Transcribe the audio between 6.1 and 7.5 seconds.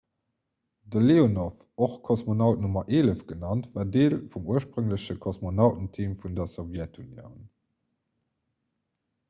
vun der sowjetunioun